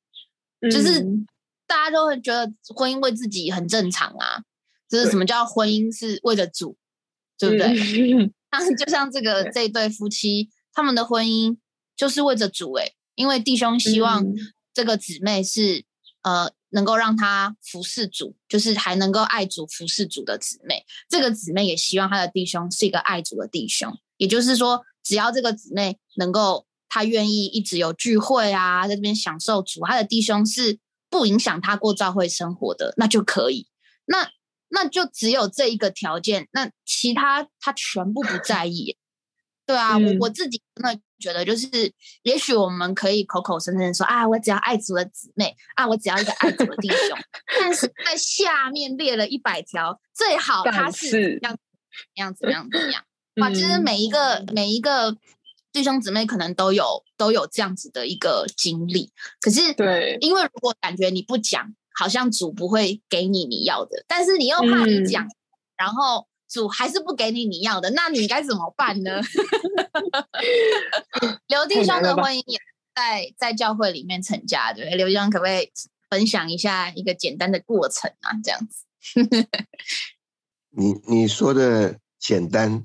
[0.63, 1.05] 就是
[1.67, 4.43] 大家都会觉得婚姻为自己很正常啊。
[4.89, 6.77] 就是什么叫婚姻是为了主，
[7.39, 7.75] 对不对？
[8.53, 11.57] 像就像这个 这对夫妻，他们的婚姻
[11.97, 12.93] 就是为着主，哎。
[13.17, 14.27] 因为弟兄希望
[14.73, 15.85] 这个姊妹是
[16.23, 20.85] 呃能够让他服侍主，就是还能够爱主服侍主的姊妹。
[21.09, 23.97] 这个姊妹也希望他的弟兄是一个爱主的弟兄。
[24.17, 33.69] 也就是说，只要这个姊妹能够他愿意一直有聚会啊，在这边享受主，他的弟兄是不影响他过教会生活的，那就可以。
[34.07, 34.31] 那
[34.69, 38.97] 那就只有这一个条件，那其他他全部不在意。
[39.67, 41.67] 对啊，我我自己真的觉得，就是
[42.23, 47.19] 也许我们可以口口声声说啊，我只要爱主的姊妹啊，我只要一个爱主的弟兄，
[47.59, 51.57] 但是在下面列了一百条，最好他是样
[52.17, 53.03] 样怎样怎么样
[53.41, 53.51] 哇！
[53.51, 55.17] 其实每一个每一个
[55.73, 59.11] 弟兄姊妹可能都有都有这样子的一个经历，
[59.41, 65.27] 可是对，因为如果感觉你不讲，好像主不会给你你要的，但是你又怕你讲，
[65.77, 66.29] 然后。
[66.55, 69.21] 主还是不给你你要的，那你该怎么办呢？
[71.49, 72.57] 刘弟兄的婚姻也
[72.95, 75.69] 在在教会里面成家，对不对刘弟兄可不可以
[76.09, 78.31] 分享一下一个简单的过程啊？
[78.45, 78.85] 这样子，
[80.71, 82.85] 你你说的简单，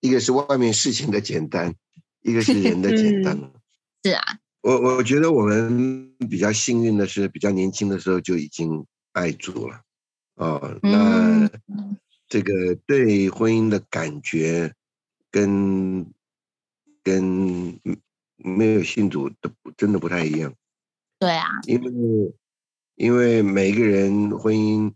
[0.00, 1.72] 一个是外面事情的简单，
[2.22, 3.38] 一个是人的简单。
[4.02, 9.82] 是啊，我我觉得我们比较幸运的是，比较年轻的时候就已经爱主了。
[10.34, 11.48] 哦，那。
[12.34, 14.74] 这个对婚姻的感觉
[15.30, 16.04] 跟
[17.00, 17.78] 跟
[18.34, 20.52] 没有信主的真的不太一样。
[21.20, 22.34] 对啊，因为
[22.96, 24.92] 因为每个人婚姻、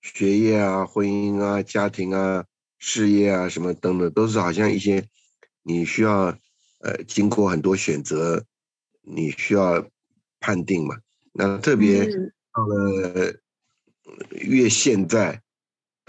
[0.00, 2.46] 学业啊、婚姻啊、家庭啊、
[2.78, 5.06] 事业啊什么等等，都是好像一些
[5.62, 6.34] 你需要
[6.78, 8.46] 呃经过很多选择，
[9.02, 9.86] 你需要
[10.40, 10.96] 判定嘛。
[11.32, 12.06] 那特别
[12.54, 13.34] 到了
[14.30, 15.42] 越现在，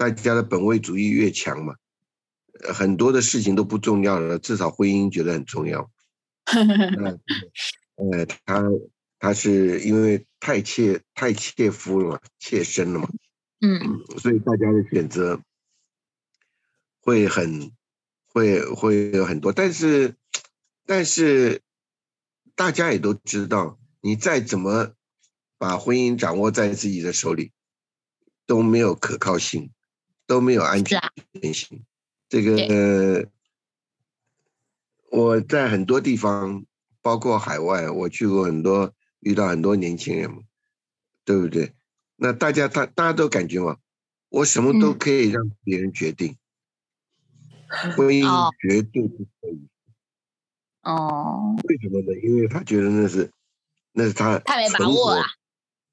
[0.00, 1.74] 大家的本位主义越强嘛，
[2.72, 5.90] 很多的事情都不重要了，至少婚姻觉得很重要。
[7.96, 8.64] 呃，他
[9.18, 13.10] 他是因为太切太切肤了嘛，切身了嘛，
[13.60, 15.38] 嗯，所以大家的选择
[17.02, 17.70] 会很
[18.24, 20.16] 会会有很多，但是
[20.86, 21.60] 但是
[22.54, 24.94] 大家也都知道，你再怎么
[25.58, 27.52] 把婚姻掌握在自己的手里，
[28.46, 29.70] 都没有可靠性，
[30.30, 31.00] 都没有安全
[31.52, 31.84] 性。
[32.28, 33.28] 这个
[35.10, 36.64] 我在很多地方，
[37.02, 40.42] 包括海外，我去过很多，遇到很多年轻人嘛，
[41.24, 41.74] 对不对？
[42.14, 43.76] 那大家大大家都感觉嘛，
[44.28, 46.36] 我什么都可以让别人决定，
[47.96, 48.22] 婚姻
[48.60, 49.66] 绝对不可以。
[50.82, 52.16] 哦，为什么呢？
[52.22, 53.32] 因为他觉得那是
[53.90, 55.24] 那是他太没把握了。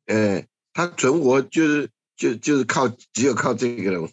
[0.05, 4.07] 哎，他存活就是就就是靠只有靠这个人，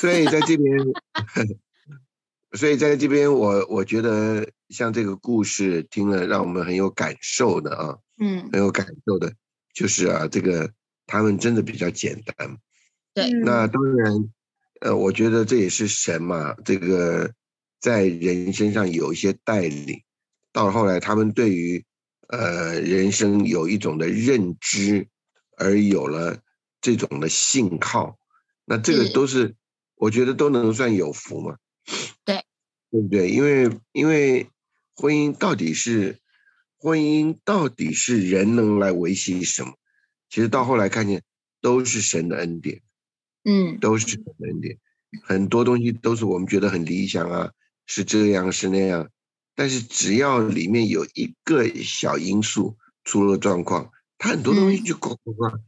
[0.00, 0.78] 所以在这边，
[2.52, 9.32] 所以在这边， 我我觉得像这个故事听了，让我们很有感受的啊，嗯，很有感受的，
[9.74, 10.72] 就是啊，这个
[11.06, 12.56] 他们真的比较简单。
[13.14, 14.30] 对，那当然，
[14.80, 17.32] 呃，我觉得这也是神嘛，这个
[17.80, 20.02] 在人身上有一些带领，
[20.52, 21.84] 到后来他们对于。
[22.28, 25.06] 呃，人生有一种的认知，
[25.58, 26.38] 而有了
[26.80, 28.16] 这种的信号，
[28.64, 29.54] 那这个都是
[30.02, 31.56] 我觉得都能算有福嘛？
[32.24, 32.44] 对，
[32.90, 33.30] 对不对？
[33.30, 34.48] 因为因为
[34.96, 36.18] 婚姻到底是
[36.76, 39.74] 婚姻到底是人能来维系什么？
[40.28, 41.22] 其实到后来看见
[41.60, 42.82] 都是神的恩典，
[43.44, 44.76] 嗯，都是神的恩典，
[45.22, 47.52] 很多东西都是我们觉得很理想啊，
[47.86, 49.08] 是这样是那样。
[49.54, 55.60] 但是只要里面有一个小因素出了状况，它很多东西就咣咣咣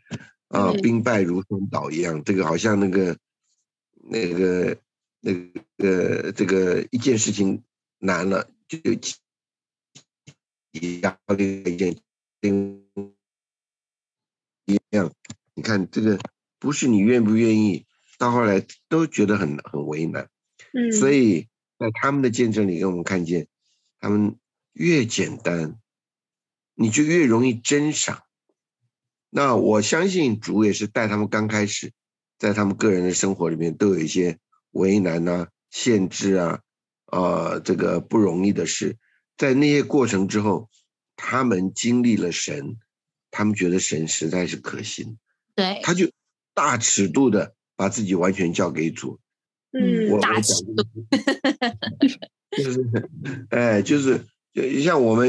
[0.48, 2.24] 啊，兵败如山倒一样。
[2.24, 3.16] 这个好像那个
[4.06, 4.78] 那个
[5.20, 5.32] 那
[5.78, 7.62] 个这个一件事情
[7.98, 8.78] 难了，就
[11.00, 11.96] 压力一件
[14.66, 15.12] 一样。
[15.54, 16.18] 你看这个
[16.58, 17.86] 不是你愿不愿意，
[18.18, 20.28] 到后来都觉得很很为难。
[20.72, 23.48] 嗯，所以在他们的见证里，给我们看见。
[24.00, 24.36] 他们
[24.74, 25.80] 越简单，
[26.74, 28.22] 你就越容易珍赏。
[29.30, 31.92] 那我相信主也是带他们刚开始，
[32.38, 34.38] 在他们个人的生活里面都有一些
[34.72, 36.60] 为难啊、限制啊，
[37.12, 38.96] 呃，这个不容易的事。
[39.36, 40.68] 在那些过程之后，
[41.16, 42.76] 他们经历了神，
[43.30, 45.18] 他们觉得神实在是可信，
[45.54, 46.10] 对，他就
[46.54, 49.18] 大尺度的把自己完全交给主。
[49.72, 50.84] 嗯，大尺度。
[52.56, 53.10] 就是，
[53.50, 55.28] 哎，就是，就像我们，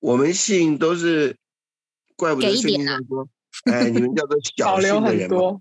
[0.00, 1.36] 我们信都是，
[2.16, 3.28] 怪不得圣经上说，
[3.72, 5.60] 哎，你们叫做 小信的人嘛，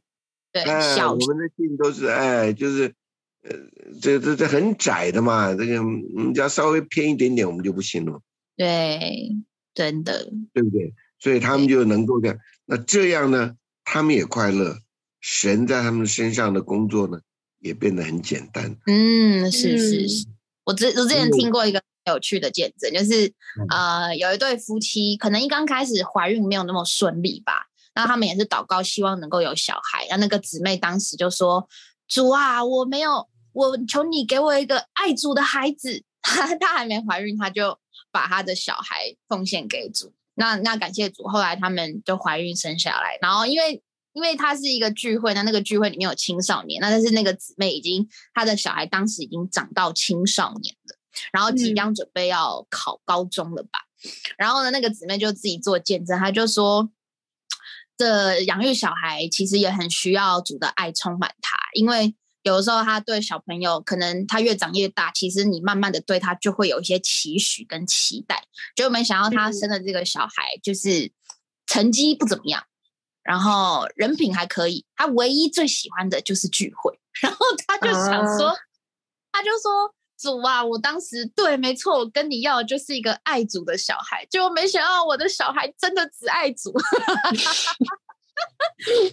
[0.53, 2.93] 对，哎，我们的信都是，哎，就是，
[3.41, 3.57] 呃，
[3.99, 5.81] 这这这很窄的嘛，这个，
[6.15, 8.21] 你只要稍微偏一点点，我们就不信了。
[8.55, 9.35] 对，
[9.73, 10.93] 真的，对不对？
[11.19, 14.77] 所以他们就能够这样，那这样呢，他们也快乐，
[15.21, 17.19] 神在他们身上的工作呢，
[17.59, 18.77] 也变得很简单。
[18.85, 20.27] 嗯，是是是。
[20.65, 23.33] 我之我之前听过一个有趣的见证，就是
[23.69, 30.05] 呃，有一对夫妻，可能一刚开始怀孕没有那么顺利吧，那他们也是祷告，希望能够有小孩。
[30.09, 31.67] 那那个姊妹当时就说
[32.07, 36.03] ：“主啊，我没有，我求你给我一个爱主的孩子。
[36.21, 37.79] ”她她还没怀孕，她就
[38.11, 40.13] 把她的小孩奉献给主。
[40.35, 43.81] 那那感谢主，后来他们就怀孕生下来，然后因为。
[44.15, 50.95] 因为他是一个聚会，那那个聚会里面有青少年，那但是那个姊妹已经她的小孩当时已经长到青少年了，
[51.31, 53.79] 然后即将准备要考高中了吧？
[54.37, 56.87] 然后呢，那个姊妹就自己做见证，她就说，
[57.97, 68.43] 这养育小孩其实也很需要主的爱充满他，因为有的时候他对小朋友可能他越长越大，其实你慢慢的对他就会有一些期许跟期待，
[68.75, 71.11] 就没想到他生的这个小孩就是
[71.65, 72.63] 成绩不怎么样。
[73.23, 76.99] 然后人品还可以，他唯一最喜欢的就是聚会。
[77.21, 78.53] 然后他就想说，
[79.31, 84.25] 他就说：“主啊，我当时对，没错，我跟你要的就是一个爱主的小孩。
[84.29, 86.71] 结果没想到我的小孩真的只爱主。”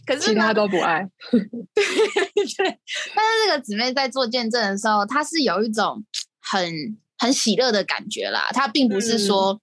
[0.06, 1.06] 可是其他都不爱。
[1.32, 2.78] 对，
[3.14, 6.04] 但是这个姊妹在做见证的时候，她是有一种
[6.40, 8.48] 很很喜乐的感觉啦。
[8.52, 9.60] 她并不是说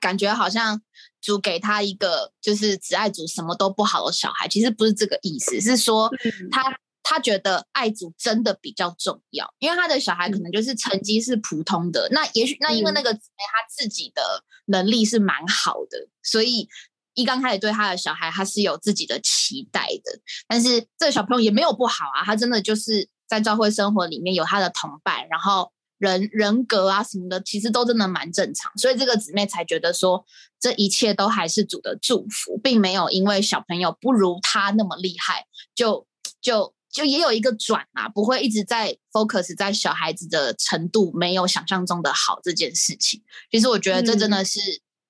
[0.00, 0.82] 感觉好像
[1.22, 6.10] 主给她一个就是只爱主什么都不好的小孩，其实不是这个意思，是说
[6.50, 6.78] 她
[7.08, 16.68] 她觉得爱主真的比较重要，因为他的小孩可能就是成绩是普通的，那也许那因为那个姊妹她自己的能力是蛮好的，所以。
[17.14, 30.24] 一刚开始对他的小孩，他是有自己的期待的，但是这个小朋友也没有不好啊，他真的就是在教会生活里面有他的同伴，然后人人格啊什么的，其实都真的蛮正常，所以这个姊妹才觉得说，
[30.60, 35.44] 这一切都还是主的祝福，并没有因为小朋友不如他那么厉害，
[35.74, 36.06] 就
[36.40, 43.22] 就就也有一个转啊，不会一直在 focus 在小孩子的程度没有想象中的好这件事情。
[43.50, 44.60] 其实我觉得这真的是。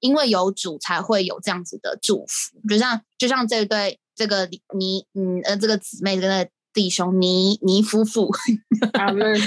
[0.01, 8.31] 因为有主才会有这样子的祝福，就像就像这对这个你嗯呃这个姊妹跟那弟兄尼尼夫妇，
[8.95, 9.41] 他们跟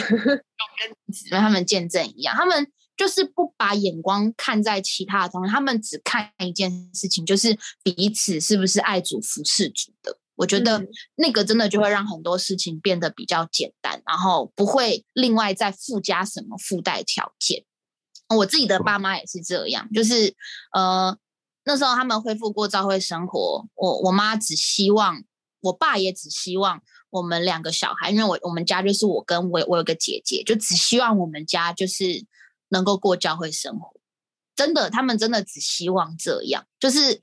[1.13, 10.17] 姊妹他们见证一样，他们就是不把眼光看在其他的东西，他们只看一件事情，就是彼此是不是爱主服侍主的。
[10.35, 17.65] 我觉得那个真的就会让很多事情变得比较简单，然后不会另外再附加什么附带条件。
[18.35, 20.35] 我自己的爸妈也是这样，就是
[20.73, 21.17] 呃
[21.65, 25.23] 那时候他们恢复过教会生活，我我妈只希望，
[25.59, 32.25] 我爸也只希望我们两个小孩，因为我我们家就是我跟我我有个姐姐，就只希望我们家就是
[32.69, 33.93] 能够过教会生活。
[34.55, 37.21] 真的，他们真的只希望这样，就是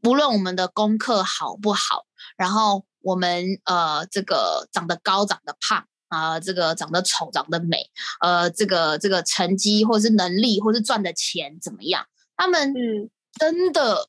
[0.00, 5.84] 不论我们的功课好不好，然后我们呃这个长得高长得胖。
[6.08, 7.90] 啊，这个长得丑，长得美，
[8.22, 12.06] 呃，这个这个成绩，或是能力，或是赚的钱怎么样？
[12.34, 12.72] 他们
[13.38, 14.08] 真的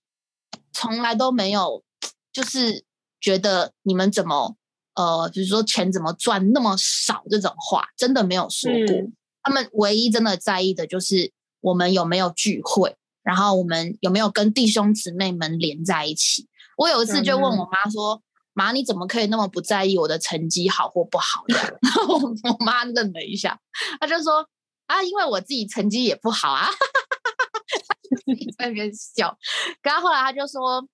[0.71, 1.83] 从来都没有，
[2.31, 2.85] 就是
[3.19, 4.55] 觉得你们怎么，
[4.95, 8.95] 呃，比如说钱怎么赚那么少这种话，真的没有说过。
[9.43, 12.95] 他们唯一真的在意的就是我们有没有聚会，
[13.29, 16.47] 然后我们有没有跟弟兄姊妹们连在一起。
[16.77, 18.23] 我有一次就问我妈说。
[18.53, 21.55] 妈，你怎么可以那么不在意我的成绩好或不好的？
[21.81, 23.57] 然后我妈愣了一下，
[24.01, 24.45] 她就说
[24.87, 26.67] ：“啊，因为我自己成绩也不好啊。
[28.57, 29.37] ”在那边笑。
[29.81, 30.85] 然后后来他就说，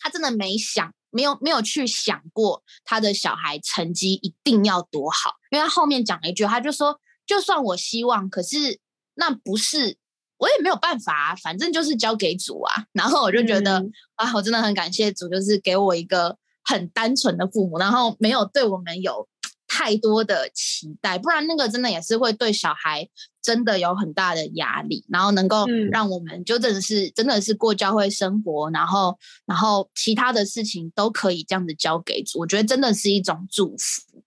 [0.00, 5.34] 他真的没想，没有没有去想过他的小孩成绩一定要多好。
[5.50, 8.80] 因为他后面讲了一句，他就说：“就算我希望，可是
[9.14, 9.96] 那不是
[10.38, 13.84] 我也没有办法，反正就是交给主啊。”然后我就觉得
[14.14, 16.36] 啊，我真的很感谢主，就是给我一个。
[16.68, 19.28] 很单纯的父母，然后没有对我们有
[19.68, 23.08] 太多的期待，不然那个真的也是会对小孩
[23.40, 34.24] 真的有很大的压力，然后能够让我们就真的是真的是过教会生活，然后然后其他的事情都可以这样子交给主，我觉得真的是一种祝福，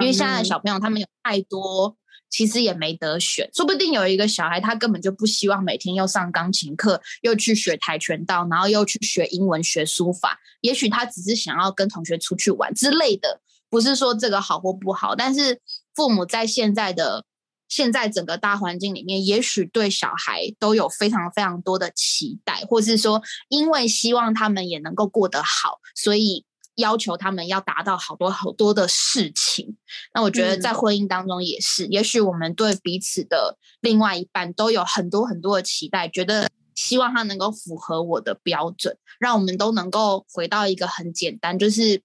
[0.00, 1.94] 因为现在的小朋友他们有太多。
[2.34, 10.40] 其实也没得选，说不定有一个小孩，他根本就不希望每天又上钢琴课，又去学跆拳道，然后又去学英文、学书法。
[10.60, 15.14] 也许他只是想要跟同学出去玩之类的，不是说这个好或不好。
[15.14, 15.60] 但是
[15.94, 17.24] 父母在现在的
[17.68, 26.44] 现在整个大环境里面，也许对小孩都有非常非常多的期待，或是说因为希望他们也能够过得好，所以。
[26.76, 29.76] 要求他们要达到好多好多的事情，
[30.12, 42.02] 那我觉得在婚姻当中也是，也许我们对彼此的另外一半都有很多很多的期待，觉得希望他能够符合我的标准，让我们都能够回到一个很简单，就是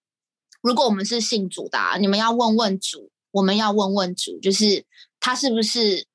[0.62, 4.86] 如果我们是信主的，啊你们要问问主，我们要问问主，就是
[5.20, 6.06] 他是不是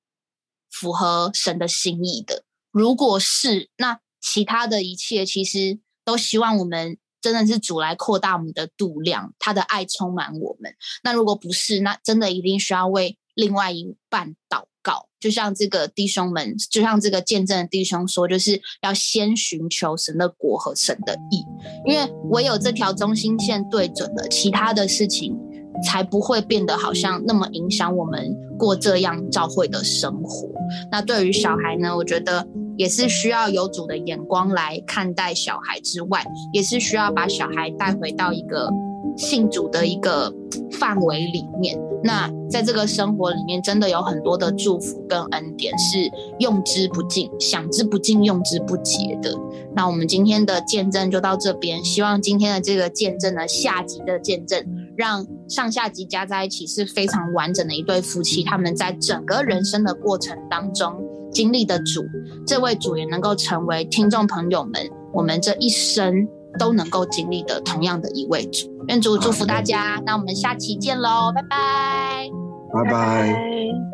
[0.71, 2.45] 符合神的心意的？
[2.71, 6.99] 如果是，那其他的一切其实都希望我们。
[7.25, 10.71] 真的是主来扩大我们的度量，他的爱充满我们。
[11.03, 15.09] 那如果不是，那真的一定需要为另外一半祷告。
[15.19, 21.43] 就像这个弟兄们，就像这个见证的弟兄说，就是要先寻求神的国和神的意，
[21.87, 25.35] 因为唯有这条中心线对准了，其他的事情
[25.83, 30.47] 才不会变得好像那么影响我们过这样教会的生活。
[30.93, 32.47] 那对于小孩呢，我觉得。
[32.77, 38.71] 也是需要有主的眼光来看待小孩之外，也是需要把小孩带回到一个
[39.17, 40.33] 信主的一个
[40.73, 41.79] 范围里面。
[42.03, 49.35] 那在这个生活里面，真的有很多的祝福跟恩典是用之不尽、想之不尽、用之不竭的。
[49.75, 54.63] 那我们今天的见证就到这边，希望今天的这个见证呢，下集的见证，
[54.97, 61.03] 让上下集加在一起是非常完整的一对夫妻，他们在整个人生的过程当中。
[61.35, 62.07] 经历的主，
[62.47, 66.27] 这位主也能够成为听众朋友们我们这一生
[66.59, 68.71] 都能够经历的同样的一位主。
[68.89, 72.31] 愿主祝福大家，那我们下期见喽，拜拜，
[72.73, 72.93] 拜拜。
[72.93, 73.94] 拜